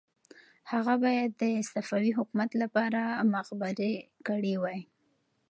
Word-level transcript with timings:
هغه 0.71 0.93
باید 1.03 1.31
د 1.41 1.43
صفوي 1.71 2.11
حکومت 2.17 2.51
لپاره 2.61 3.01
مخبري 3.33 3.93
کړې 4.27 4.53
وای. 4.61 4.79